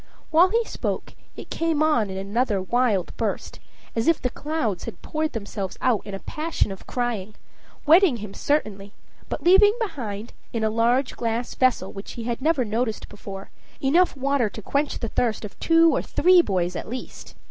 While 0.31 0.49
he 0.49 0.63
spoke, 0.65 1.13
it 1.37 1.51
came 1.51 1.83
on 1.83 2.09
in 2.09 2.17
another 2.17 2.59
wild 2.59 3.15
burst, 3.17 3.59
as 3.95 4.07
if 4.07 4.19
the 4.19 4.31
clouds 4.31 4.85
had 4.85 5.03
poured 5.03 5.33
themselves 5.33 5.77
out 5.79 6.03
in 6.07 6.15
a 6.15 6.19
passion 6.19 6.71
of 6.71 6.87
crying, 6.87 7.35
wetting 7.85 8.17
him 8.17 8.33
certainly, 8.33 8.93
but 9.29 9.43
leaving 9.43 9.75
behind, 9.79 10.33
in 10.53 10.63
a 10.63 10.71
large 10.71 11.15
glass 11.15 11.53
vessel 11.53 11.91
which 11.93 12.13
he 12.13 12.23
had 12.23 12.41
never 12.41 12.65
noticed 12.65 13.09
before, 13.09 13.51
enough 13.79 14.17
water 14.17 14.49
to 14.49 14.61
quench 14.63 14.97
the 14.97 15.07
thirst 15.09 15.45
of 15.45 15.59
two 15.59 15.95
or 15.95 16.01
three 16.01 16.41
boys 16.41 16.75
at 16.75 16.89
least. 16.89 17.35